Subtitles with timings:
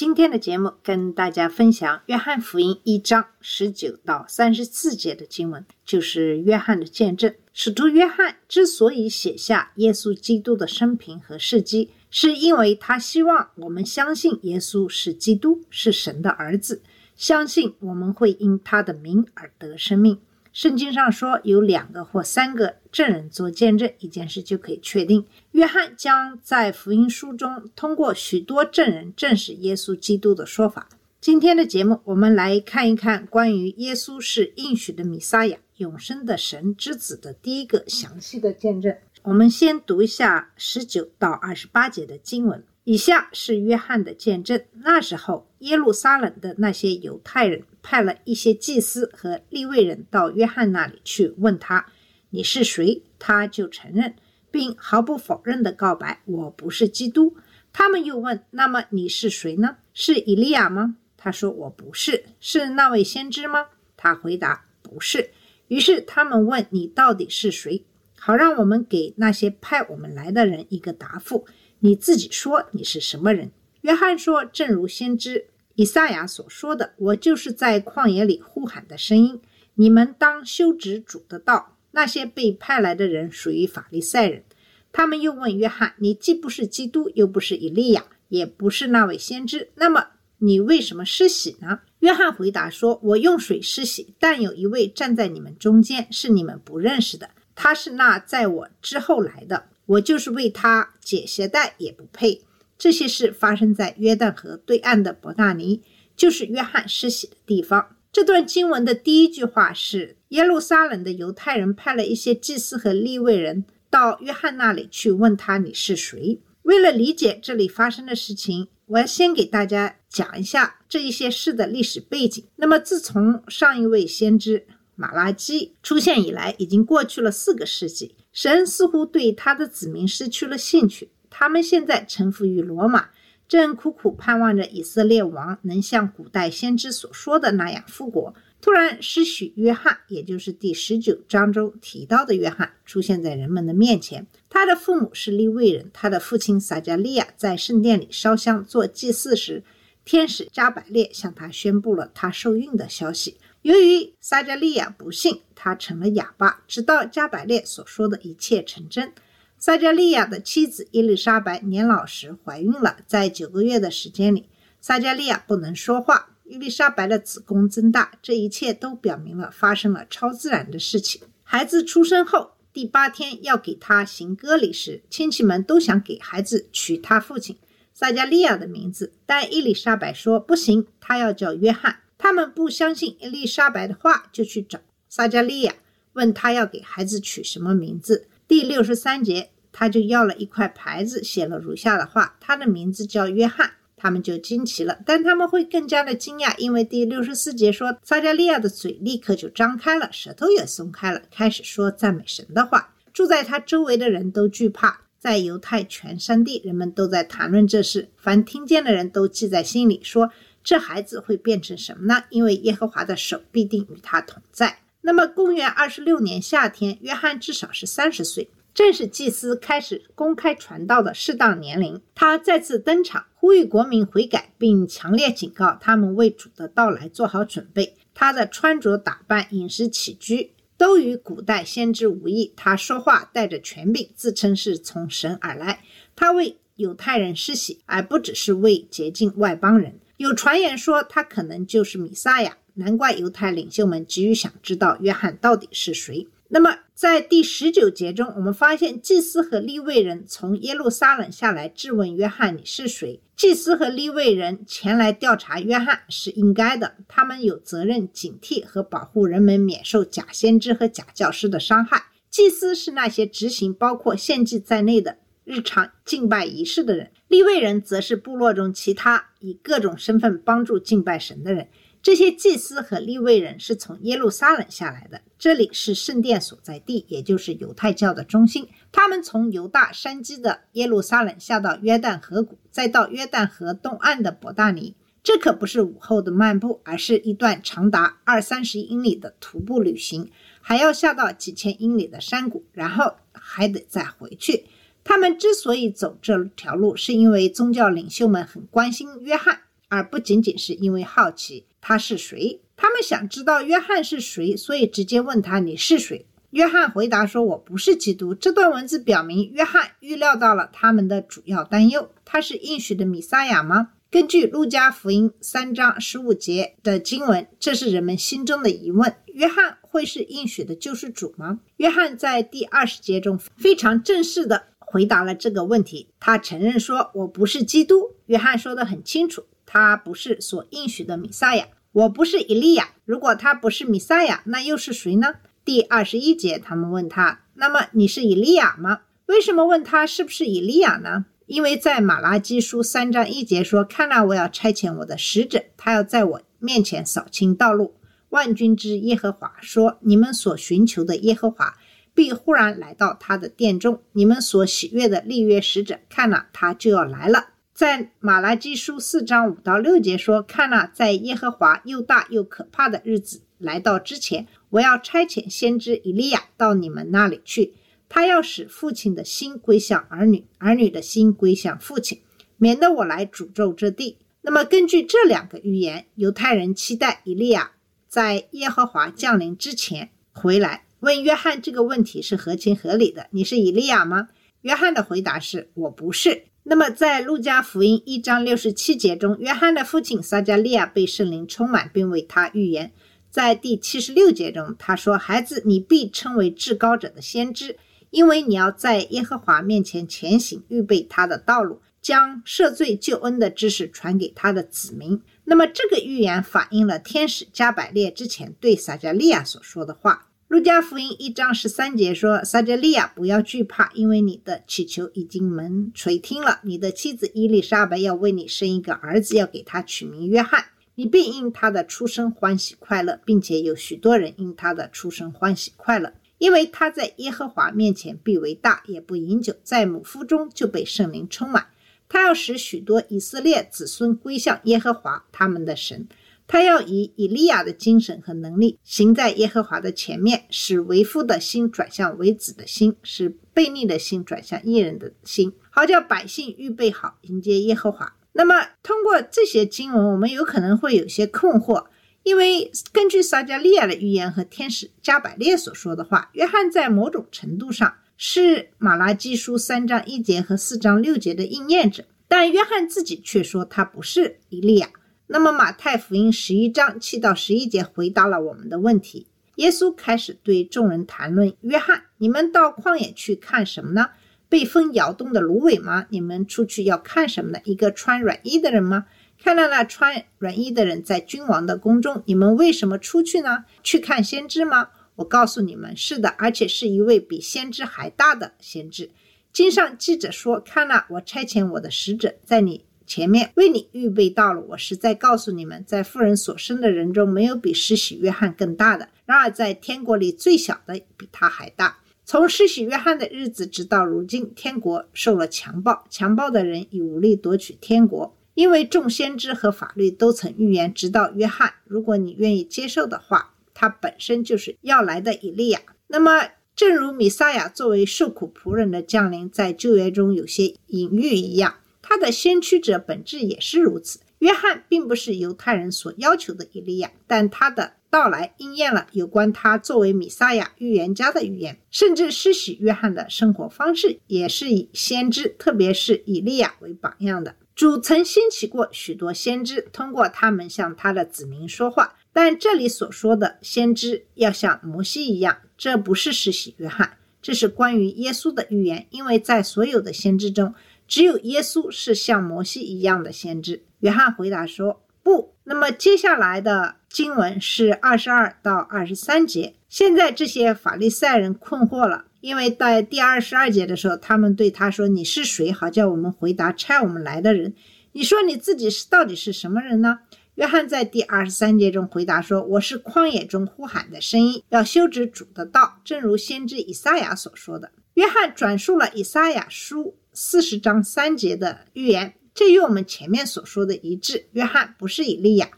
[0.00, 7.34] 今天的节目跟大家分享《约翰福音》一章十九到三十四节的经文，就是约翰的见证。
[7.52, 16.80] 使徒约翰之所以写下耶稣基督的生平和事迹，是因为他希望我们相信耶稣是基督，是神的儿子，
[17.14, 20.18] 相信我们会因他的名而得生命。
[20.52, 25.24] 圣经上说，有两个或三个证人做见证，一件事就可以确定。
[25.52, 30.88] 约翰将在福音书中通过许多证人证实耶稣基督的说法。
[31.20, 38.96] 今天的节目，我们来看一看关于耶稣是应许的弥撒亚、永生的神之子的第一个详细的见证。
[39.22, 42.64] 我们先读一下十九到二十八节的经文。
[42.84, 44.60] 以下是约翰的见证。
[44.72, 51.86] 那时候，耶路撒冷的那些犹太人派了一些祭司和利未人到约翰那里去，问他
[52.30, 54.14] ：“你是谁？”他就承认，
[54.50, 57.36] 并毫不否认地告白：“我不是基督。”
[57.72, 59.76] 他们又问：“那么你是谁呢？
[59.94, 63.66] 是以利亚吗？”他说：“我不是。”是那位先知吗？
[63.96, 65.30] 他回答：“不是。”
[65.68, 67.84] 于是他们问：“你到底是谁？”
[68.18, 71.46] 好让我们给那些派我们来的人一个答复。
[71.78, 73.50] 你自己说你是什么人？
[73.82, 79.40] 约翰说：“正如先知以赛亚所说的，我就是在旷野里呼喊的声音。
[79.74, 84.44] 你们当修直主的道。”那些被派来的人属于法利赛人。
[84.92, 90.06] 他们又问约翰：“你既不是基督，又不是以利亚，也不是那位先知，那么
[90.38, 97.30] 你为什么施洗呢？”约翰回答说：“我用水施洗，但有一位站在你们中间，是你们不认识的。
[97.56, 102.42] 他是那在我之后来的。”我就是为他解鞋带也不配。
[102.80, 105.82] 这些事发生在约旦河对岸的伯大尼，
[106.16, 107.94] 就是约翰施洗的地方。
[108.10, 116.40] 这段经文的第一句话是：耶路撒冷的犹太人派了一些祭司和利未人到约翰那里去，问他你是谁。
[116.62, 122.42] 为了理解这里发生的事情，我要先给大家讲一下这一些事的历史背景。
[122.56, 124.66] 那么，自从上一位先知
[124.96, 128.16] 马拉基出现以来，已经过去了四个世纪。
[128.32, 133.08] 神似乎对他的子民失去了兴趣，他们现在臣服于罗马，
[133.48, 138.34] 正苦苦盼望着以色列王能像古代先知所说的那样复国。
[138.60, 144.26] 突然，施许约翰，也就是第十九章中提到的约翰，出现在人们的面前。
[144.50, 149.62] 他的父母是利未人，他的父亲撒加利亚在圣殿里烧香做祭祀时，
[150.04, 153.38] 天使加百列向他宣布了他受孕的消息。
[153.62, 159.12] 由于撒加利亚不信，他成了哑巴，直到加百列所说的一切成真。
[159.60, 164.48] 撒加利亚的妻子伊丽莎白年老时怀孕了，在九个月的时间里，
[164.80, 171.20] 撒加利亚不能说话，伊丽莎白的子宫增大，这一切都表明了发生了超自然的事情。
[171.42, 177.58] 孩子出生后第八天要给他行割礼时，亲戚们都想给孩子取他父亲
[177.92, 182.00] 撒加利亚的名字，但伊丽莎白说不行，他要叫约翰。
[182.16, 185.74] 他们不相信伊丽莎白的话，就去找撒加利亚，
[186.14, 188.28] 问他要给孩子取什么名字。
[188.50, 193.74] 第六十三节，他就要了一块牌子，写了如下的话：他的名字叫约翰。
[193.96, 202.92] 他们就惊奇了，但他们会更加的惊讶，因为第六十四节说，撒加利亚的嘴立刻就张开了，舌头也松开了，开始说赞美神的话。
[203.12, 210.32] 住在他周围的人都惧怕，在犹太全山地，人们都在谈论这事，凡听见的人都记在心里，说。
[210.62, 212.24] 这孩子会变成什么呢？
[212.28, 214.79] 因为耶和华的手必定与他同在。
[215.02, 222.00] 那么，公元二十六年夏天，约翰至少是三十岁，正是祭司开始公开传道的适当年龄。
[222.14, 227.96] 他再次登场，呼吁国民悔改，并强烈警告他们为主的到来做好准备。
[228.12, 232.52] 他的穿着打扮、饮食起居都与古代先知无异。
[232.54, 235.82] 他说话带着权柄，自称是从神而来。
[236.14, 239.98] 他为犹太人施洗，而不只是为洁净外邦人。
[240.18, 246.26] 有传言说他可能就是弥撒亚，难怪犹太领袖们急于想知道约翰到底是谁。
[246.48, 262.06] 那么，在第十九节中，我们发现祭司和立位人从耶路撒冷下来质问约翰：“你是谁？”祭司和立位人前来调查约翰是应该的，他们有责任警惕和保护人们免受假先知和假教师的伤害。
[262.28, 267.10] 祭司是那些执行包括献祭在内的日常敬拜仪式的人。
[267.28, 271.68] 立位人则是部落中其他以各种身份帮助敬拜神的人。
[272.02, 278.68] 这些祭司和利未人是从耶路撒冷下来的，这里是圣殿所在地，也就是犹太教的中心。
[278.90, 284.94] 他们从犹大山基的耶路撒冷下到约旦河谷，再到约旦河东岸的伯大尼。
[285.22, 290.30] 这可不是午后的漫步，而是一段长达二三十英里的徒步旅行，
[290.62, 294.64] 还要下到几千英里的山谷，然后还得再回去。
[295.04, 302.60] 他们之所以走这条路，是因为宗教领袖们很关心约翰，而不仅仅是因为好奇他是谁。
[302.76, 306.26] 他们想知道约翰是谁，所以直接问他你是谁。
[306.50, 313.90] 约翰回答说：“我不是基督。”这段文字表明，约翰预料到了他们的主要担忧：他是应许的弥撒亚吗？
[314.10, 321.60] 根据路加福音三章十五节的经文，这是人们心中的疑问：约翰会是应许的救世主吗？
[321.76, 326.08] 约翰在第二十节中非常正式的回答了这个问题。
[326.18, 331.68] 他承认说：“我不是基督。”约翰说得很清楚，他不是所应许的弥撒亚。
[331.92, 332.88] 我不是以利亚。
[333.04, 335.34] 如果他不是弥撒亚，那又是谁呢？
[335.64, 341.26] 第二十一节，他们问他：“那么你是以利亚吗？”为什么问他是不是以利亚呢？
[341.46, 347.94] 因为在马拉基书三章一节说：“看来我要差遣我的使者，他要在我面前扫清道路。”
[348.30, 351.76] 万军之耶和华说：“你们所寻求的耶和华
[352.12, 357.46] 必忽然来到他的殿中，你们所喜悦的立约使者，看了他就要来了。”
[357.80, 367.72] 在马拉基书四章五到六节说：“看了，在耶和华又大又可怕的日子来到之前，我要差遣先知以利亚到你们那里去。”
[368.06, 372.20] 他要使父亲的心归向儿女，儿女的心归向父亲，
[372.58, 374.18] 免得我来诅咒这地。
[374.42, 377.70] 那么，根据这两个预言，犹太人期待以利亚
[378.06, 380.84] 在耶和华降临之前回来。
[380.98, 384.28] 问约翰这个问题是合情合理的：“你是以利亚吗？”
[384.60, 392.92] 约翰的回答是：“我不是。”那么，在路加福音一章六十七节中，约翰的父亲撒加利亚被圣灵充满，并为他预言。
[393.28, 397.76] 在第七十六节中，他说：“孩子，你必称为至高者的先知。”
[398.10, 405.20] 因为你要在耶和华面前前行，预备他的道路，将赦罪救恩的知识传给他的子民。
[405.42, 410.28] 那么，这个预言反映了天使加百列之前对撒加利亚所说的话。
[410.50, 416.58] 路加福音一章十三节说：“撒加利亚，不要惧怕，因为你的祈求已经蒙垂听了。
[416.64, 420.64] 你的妻子伊丽莎白要为你生一个儿子，要给他取名约翰。
[420.96, 431.68] 你必因他的出生欢喜快乐，并且有许多人因他的出生欢喜快乐。”因为他在耶和华面前必为大，也不饮酒，在母腹中就被圣灵充满。
[432.08, 436.08] 他要使许多以色列子孙归向耶和华他们的神。
[436.52, 448.16] 他要以以利亚的精神和能力行在耶和华的前面，使为父的心转向为子的心，使悖逆的心转向义人的心，好叫百姓预备好迎接耶和华。
[448.32, 451.86] 那么，通过这些经文，我们有可能会有些困惑。
[452.24, 464.90] 因为根据撒加利亚的预言和天使加百列所说的话，约翰在某种程度上是马拉基书三章一节和四章六节的应验者，但约翰自己却说他不是以利亚。
[465.32, 469.28] 那么马太福音十一章七到十一节回答了我们的问题。
[469.54, 474.08] 耶稣开始对众人谈论约翰：“你们到旷野去看什么呢？
[474.48, 476.06] 被风摇动的芦苇吗？
[476.10, 477.60] 你们出去要看什么呢？
[477.62, 479.06] 一个穿软衣的人吗？”
[479.40, 483.64] 看到那穿软衣的人在君王的宫中，你们为什么出去呢？
[483.84, 484.88] 去看先知吗？
[485.14, 489.10] 我告诉你们，是的，而且是一位比先知还大的先知。
[489.52, 499.08] 经上记着说：“看了，我差遣我的使者在你前面为你预备道路。”我实在告诉你们，在富人所生的人中，没有比施洗约翰更大的。
[499.26, 501.98] 然而，在天国里最小的比他还大。
[502.24, 508.36] 从施洗约翰的日子直到如今，天国受了强暴，强暴的人以武力夺取天国。
[508.54, 511.72] 因为众先知和法律都曾预言，直到约翰。
[511.84, 515.80] 如果你愿意接受的话，他本身就是要来的以利亚。
[516.08, 521.76] 那么，正如米撒亚作为受苦仆人的降临，在旧约中有些隐喻一样，
[522.10, 524.18] 他的先驱者本质也是如此。
[524.40, 531.78] 约翰并不是犹太人所要求的以利亚，但他的到来应验了有关他作为米撒亚预言家的预言。
[531.88, 537.54] 甚至施洗约翰的生活方式也是以先知，特别是以利亚为榜样的。
[537.76, 542.16] 主曾兴起过许多先知，通过他们向他的子民说话。
[542.32, 549.06] 但这里所说的先知要像摩西一样，这不是施洗约翰，这是关于耶稣的预言。
[549.10, 550.74] 因为在所有的先知中，
[551.10, 553.82] 只有耶稣是像摩西一样的先知。
[553.98, 559.74] 约翰回答说：“不。”那么接下来的经文是二十二到二十三节。
[559.88, 562.26] 现在这些法利赛人困惑了。
[562.40, 565.72] 因为在第二十二节的时候，他们对他说：“你是谁？
[565.72, 567.74] 好叫我们回答差我们来的人。
[568.12, 570.20] 你说你自己是到底是什么人呢？”
[570.54, 584.46] 约翰在第二十三节中回答说：“我是旷野中呼喊的声音，要修直主的道，正如先知以赛亚所说的。”约翰转述了以赛亚书四十章三节的预言，这与我们前面所说的一致。
[584.52, 585.70] 约翰不是以利亚，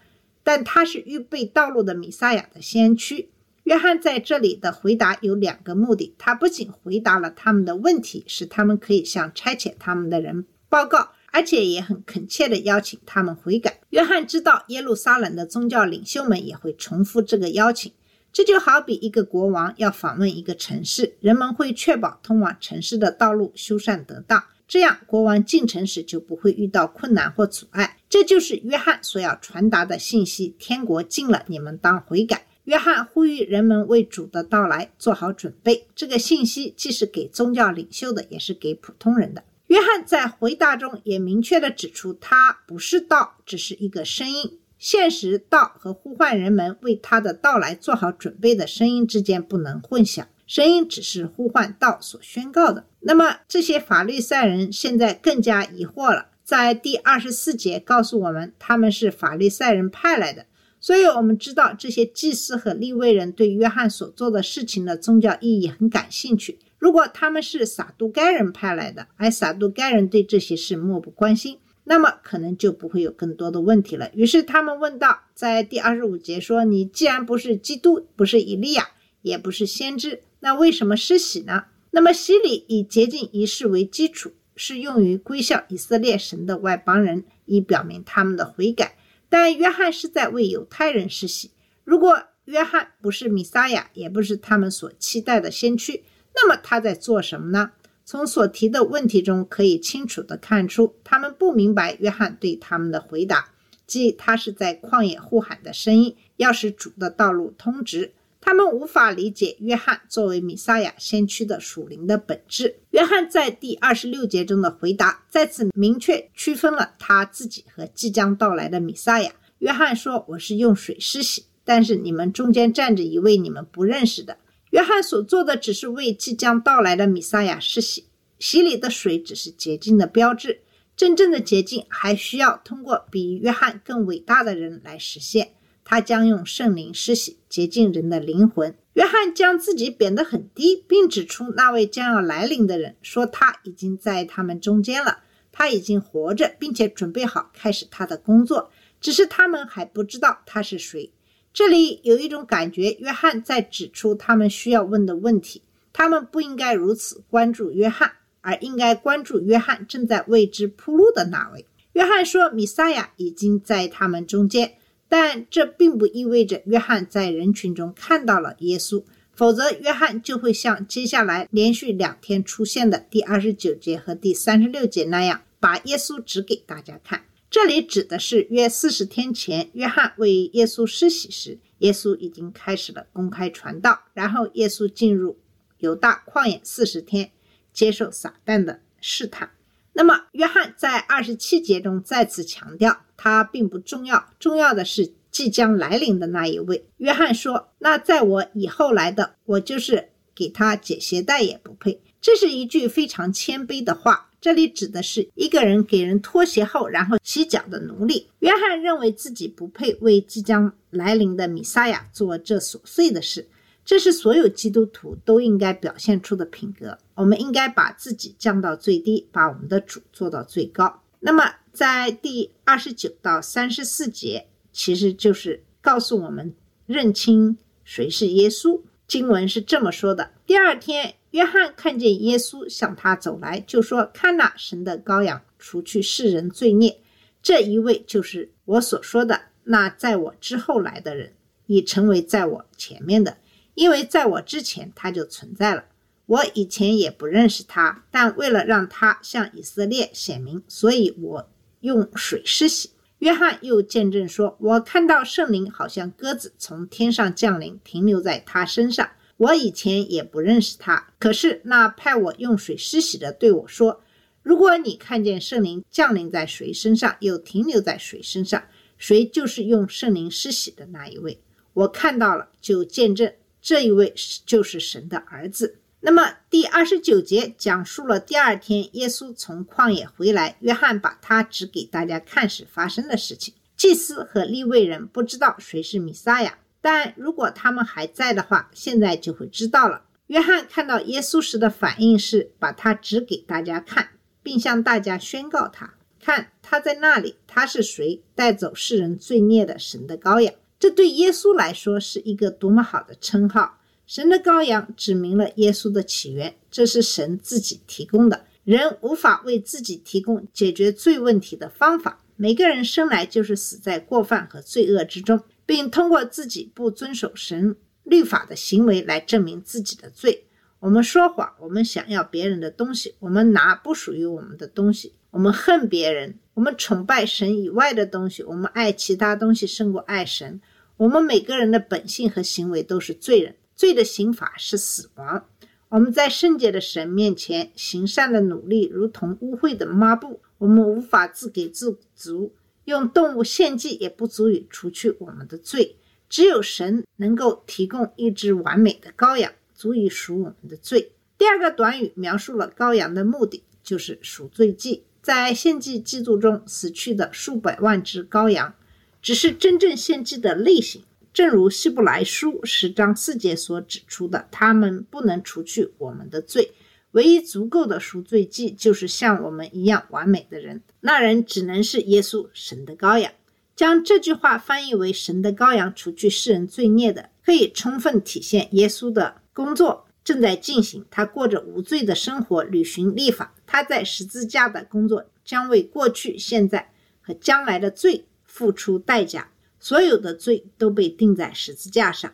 [0.44, 3.32] 但他是预备道路的弥赛亚的先驱。
[3.64, 13.80] 约翰在这里的回答有两个目的：他不仅回答了他们的问题，使他们可以向差遣他们的人报告，而且也很恳切地邀请他们悔改。
[13.90, 17.92] 约翰知道耶路撒冷的宗教领袖们也会重复这个邀请，
[18.32, 27.98] 这就好比一个国王要访问一个城市，人们会确保通往城市的道路修缮得当，这样国王进城时就不会遇到困难或阻碍。
[28.08, 32.46] 这就是约翰所要传达的信息：天国近了，你们当悔改。
[32.64, 35.88] 约翰呼吁人们为主的到来做好准备。
[35.94, 39.44] 这个信息既是给宗教领袖的，也是给普通人的。
[39.66, 44.58] 约翰在回答中也明确地指出，他不是道，只是一个声音。
[44.82, 50.24] 现实道和呼唤人们为他的到来做好准备的声音之间不能混淆。
[50.44, 52.84] 声音只是呼唤道所宣告的。
[52.98, 56.30] 那么这些法律赛人现在更加疑惑了。
[56.42, 60.46] 在第二十四节告诉我们，他们是法利赛人派来的。
[60.80, 66.58] 所以，我们知道这些祭司和利未人对约翰所做的事情的宗教意义很感兴趣。
[66.76, 74.10] 如果他们是撒都该人派来的，而撒都该人对这些事漠不关心，那么可能就不会有更多的问题了。
[74.14, 78.88] 于是他们问道，在第二十五节说：“你既然不是基督，不是以利亚，
[79.22, 88.96] 也不是先知，那为什么施洗呢？”那么洗礼以洁净仪式为基础，是用于归向以色列神的外邦人，以表明他们的悔改。
[89.28, 91.50] 但约翰是在为犹太人施洗。
[91.84, 97.72] 如果约翰不是弥撒亚，也不是他们所期待的先驱，那么他在做什么呢？
[98.04, 103.50] 从所提的问题中可以清楚地看出，他们不明白约翰对他们的回答，
[103.86, 108.12] 即他是在旷野呼喊的声音，要使主的道路通直。
[108.44, 112.80] 他们无法理解约翰作为弥撒亚先驱的属灵的本质。
[112.90, 119.32] 约翰在第二十六节中的回答再次明确区分了他自己和即将到来的弥撒亚。
[119.60, 124.36] 约翰说：“我是用水施洗，但是你们中间站着一位你们不认识的。”
[124.72, 128.06] 约翰所做的只是为即将到来的弥撒亚施洗，
[128.38, 130.62] 洗礼的水只是洁净的标志，
[130.96, 135.52] 真正的洁净还需要通过比约翰更伟大的人来实现。
[135.84, 138.74] 他将用圣灵施洗，洁净人的灵魂。
[138.94, 145.18] 约翰将自己贬得很低，并指出那位将要来临的人，说他已经在他们中间了，
[145.50, 148.70] 他已经活着，并且准备好开始他的工作，
[149.02, 151.12] 只是他们还不知道他是谁。
[151.54, 155.62] 这里有一种感觉，约翰在指出他们需要问的问题。
[155.92, 161.66] 他们不应该如此关注约翰，而应该关注约翰正在为之铺路的那位。
[161.92, 164.74] 约翰说：“弥撒亚已经在他们中间。”
[165.10, 169.04] 但这并不意味着约翰在人群中看到了耶稣，
[169.34, 177.24] 否则约翰就会像接下来连续两天出现的第二十九节和第三十六节那样，把耶稣指给大家看。
[177.52, 185.38] 这里指的是约四十天前，约翰为耶稣施洗时，耶稣已经开始了公开传道，然后耶稣进入
[185.76, 187.30] 犹大旷野四十天，
[187.70, 189.50] 接受撒旦的试探。
[189.92, 193.04] 那么，约翰在二十七节中再次强调。
[193.18, 196.86] 他并不重要，重要的是即将来临的那一位。
[196.96, 204.30] 约翰说：“那在我以后来的，我就是给他解鞋带也不配。”这是一句非常谦卑的话。
[204.40, 208.28] 这里指的是一个人给人脱鞋后，然后洗脚的奴隶。
[208.38, 213.46] 约翰认为自己不配为即将来临的米撒亚做这琐碎的事。
[213.84, 216.96] 这是所有基督徒都应该表现出的品格。
[217.14, 221.02] 我们应该把自己降到最低，把我们的主做到最高。
[221.20, 221.56] 那么。
[221.74, 226.52] 在第二十九到三十四节，其实就是告诉我们
[226.84, 228.82] 认清谁是耶稣。
[229.08, 237.00] 经文是这么说的：第二天，约翰看见耶稣向他走来，就说：“看那神的羔羊，除去世人罪孽。
[237.42, 241.32] 这一位就是我所说的那在我之后来的人，
[241.68, 243.38] 已成为在我前面的，
[243.72, 245.86] 因为在我之前他就存在了。”
[246.28, 251.48] 我以前也不认识他，但为了让他向以色列显明，所以我。
[251.80, 252.90] 用水施洗。
[253.20, 259.08] 约翰又见证说：“我看到圣灵好像鸽子从天上降临，停留在他身上。
[259.42, 264.00] 我以前也不认识他，可是那派我用水施洗的对我说
[264.40, 268.62] ：‘如果你看见圣灵降临在谁身上，又停留在谁身上，
[268.96, 271.40] 谁就是用圣灵施洗的那一位。’
[271.74, 274.14] 我看到了，就见证这一位
[274.46, 283.52] 就是神的儿子。”那么第二十九节讲述了第二天耶稣从旷野回来，约翰把他指给大家看时发生的事情。
[283.76, 290.02] 祭司和利未人不知道谁是弥撒亚，但如果他们还在的话，现在就会知道了。
[290.26, 294.10] 约翰看到耶稣时的反应是把他指给大家看，
[294.42, 298.22] 并向大家宣告他：看，他在那里，他是谁？
[298.34, 300.52] 带走世人罪孽的神的羔羊。
[300.78, 303.78] 这对耶稣来说是一个多么好的称号！
[304.04, 308.44] 神的羔羊指明了耶稣的起源，这是神自己提供的。
[308.64, 312.18] 人无法为自己提供解决罪问题的方法。
[312.36, 320.44] 每个人生来就是死在过犯和罪恶之中，并通过自己不遵守神律法的行为来证明自己的罪。
[320.80, 330.60] 我们说谎，我们想要别人的东西，我们拿不属于我们的东西，我们恨别人，我们崇拜神以外的东西，我们爱其他东西胜过爱神。
[330.96, 335.44] 我们每个人的本性和行为都是罪人，罪的刑罚是死亡。
[335.88, 340.40] 我们在圣洁的神面前行善的努力，如同污秽的抹布。
[340.58, 342.52] 我们无法自给自足，
[342.84, 345.96] 用动物献祭也不足以除去我们的罪。
[346.28, 351.12] 只有神能够提供一只完美的羔羊，足以赎我们的罪。
[351.36, 355.04] 第二个短语描述了羔羊的目的，就是赎罪祭。
[355.20, 358.74] 在献祭祭祖中死去的数百万只羔羊，
[359.20, 361.02] 只是真正献祭的类型。
[361.32, 366.72] 正如希伯来书十章四节所指出的，他们不能除去我们的罪。
[367.12, 370.82] 唯一足够的赎罪祭，就是像我们一样完美的人。
[371.00, 373.32] 那人只能是耶稣，神的羔羊。
[373.74, 381.04] 将这句话翻译为“神的羔羊”，除去世人罪孽的，可以充分体现耶稣的工作正在进行。
[381.10, 383.54] 他过着无罪的生活，履行立法。
[383.66, 389.50] 他在十字架的工作将为过去、现在和将来的罪付出代价。
[389.80, 392.32] 所有的罪都被钉在十字架上。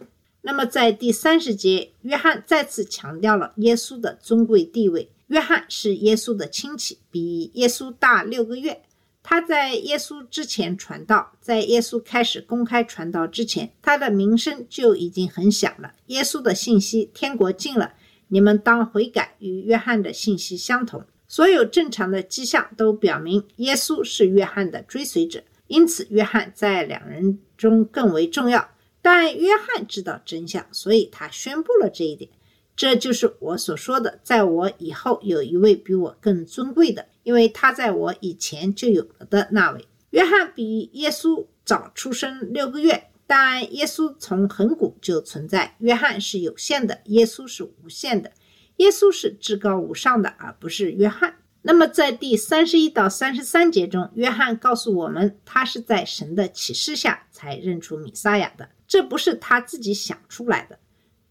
[0.49, 5.13] 那么，在第三十节，约翰再次强调了耶稣的尊贵地位。
[5.27, 8.81] 约翰是耶稣的亲戚，比耶稣大六个月。
[9.23, 15.93] 他在耶稣之前传道，在耶稣开始公开传道之前，他的名声就已经很响了。
[16.07, 17.93] 耶稣的信息：“天国近了，
[18.29, 21.05] 你们当悔改。”与约翰的信息相同。
[21.27, 28.71] 所有正常的迹象都表明，耶稣是约翰的追随者，因此约翰在两人中更为重要。
[29.01, 32.31] 但约翰知道真相，所以他宣布了这一点。
[32.77, 39.85] 这就是我所说的，在我以后有一位比我更尊贵的，因为他在我以前就有了的那位。
[40.11, 45.77] 约翰比耶稣早出生六个月，但耶稣从恒古就存在。
[45.81, 48.31] 约翰是有限的，耶稣是无限的。
[48.77, 51.38] 耶稣是至高无上的，而不是约翰。
[51.69, 58.71] 那么，在第三十一到三十三节中，约翰告诉我们，他是在神的启示下才认出米撒亚的。
[58.87, 60.79] 这不是他自己想出来的，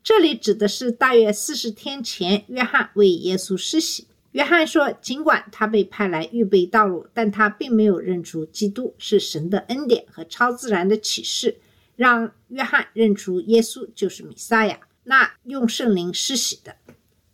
[0.04, 4.06] 这里指的是大约四十天前，约翰为耶稣施洗。
[4.34, 11.58] 约翰说，尽管他被派来预备道路，但他并没有认出基督是神的恩典和超自然的启示，
[11.96, 16.76] 让约翰认出耶稣就是米撒亚，那用圣灵施洗的。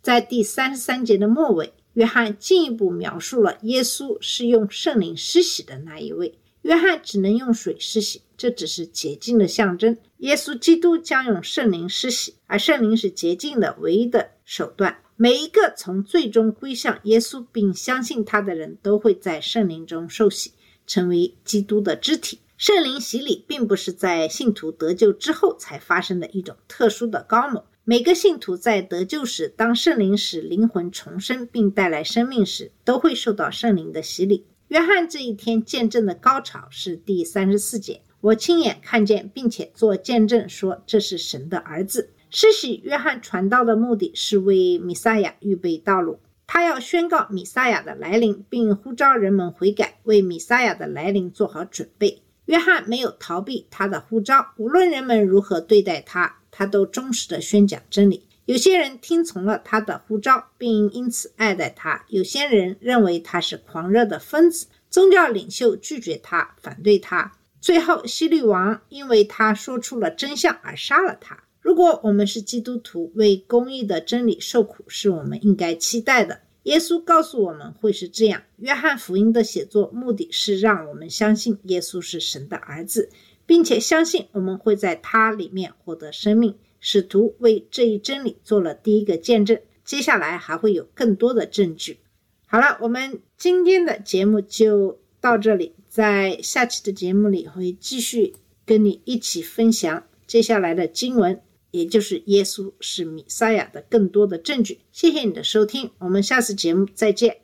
[0.00, 6.38] 在第三十三节的末尾，约翰进一步描述了耶稣是用圣灵施洗的那一位。
[6.62, 9.98] 约翰只能用水施洗，这只是洁净的象征。
[10.18, 14.98] 耶稣基督将用圣灵施洗，而圣灵是洁净的唯一的手段。
[15.16, 20.52] 每一个从最终归向耶稣并相信他的人都会在圣灵中受洗，
[20.86, 22.38] 成为基督的肢体。
[22.56, 27.64] 圣灵洗礼并不是在信徒得救之后才发生的一种特殊的高某。
[27.86, 34.46] 每个信徒在得救时，当圣灵使灵魂重生并带来生命时，都会受到圣灵的洗礼。
[34.68, 38.00] 约翰这一天见证的高潮是第三十四节。
[38.22, 42.08] 我亲眼看见，并且做见证，说这是神的儿子。
[42.30, 52.22] 施洗约翰传道的目的是为弥撒亚预备道路，他要宣告弥撒亚的来临，并呼召人们悔改，为弥撒亚的来临做好准备。
[52.46, 58.22] 约翰没有逃避他的呼召，无论人们如何对待他，他都忠实的宣讲真理。
[58.44, 67.32] 有些人听从了他的呼召，并因此爱戴他；有些人认为他是狂热的疯子，宗教领袖拒绝他，反对他。
[67.60, 71.42] 最后，希律王因为他说出了真相而杀了他。
[71.60, 76.42] 如果我们是基督徒，为公义的真理受苦是我们应该期待的。
[76.64, 78.42] 耶稣告诉我们会是这样。
[78.56, 83.10] 约翰福音的写作目的是让我们相信耶稣是神的儿子，
[83.46, 86.56] 并且相信我们会在它里面获得生命。
[86.80, 91.98] 使徒为这一真理做了第一个见证，接下来还会有更多的证据。
[92.46, 95.74] 好了，我们今天的节目就到这里。
[95.88, 98.34] 在下期的节目里，会继续
[98.66, 104.80] 跟你一起分享接下来的经文，也就是耶稣是弥赛亚的更多的证据。
[104.90, 107.43] 谢谢你的收听，我们下次节目再见。